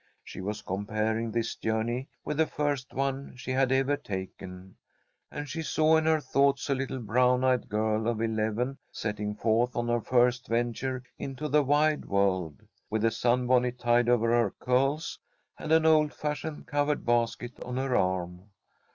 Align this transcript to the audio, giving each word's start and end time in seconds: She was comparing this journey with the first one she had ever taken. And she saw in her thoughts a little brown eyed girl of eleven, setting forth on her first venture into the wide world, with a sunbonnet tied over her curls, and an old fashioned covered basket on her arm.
She 0.23 0.41
was 0.41 0.63
comparing 0.63 1.29
this 1.29 1.55
journey 1.55 2.07
with 2.25 2.37
the 2.37 2.47
first 2.47 2.91
one 2.91 3.35
she 3.35 3.51
had 3.51 3.71
ever 3.71 3.95
taken. 3.95 4.75
And 5.29 5.47
she 5.47 5.61
saw 5.61 5.95
in 5.95 6.07
her 6.07 6.19
thoughts 6.19 6.71
a 6.71 6.73
little 6.73 6.97
brown 6.97 7.43
eyed 7.43 7.69
girl 7.69 8.07
of 8.07 8.19
eleven, 8.19 8.79
setting 8.91 9.35
forth 9.35 9.75
on 9.75 9.87
her 9.89 10.01
first 10.01 10.47
venture 10.47 11.03
into 11.19 11.47
the 11.47 11.61
wide 11.61 12.05
world, 12.05 12.63
with 12.89 13.05
a 13.05 13.11
sunbonnet 13.11 13.77
tied 13.77 14.09
over 14.09 14.31
her 14.31 14.49
curls, 14.59 15.19
and 15.59 15.71
an 15.71 15.85
old 15.85 16.13
fashioned 16.15 16.65
covered 16.65 17.05
basket 17.05 17.61
on 17.61 17.77
her 17.77 17.95
arm. 17.95 18.49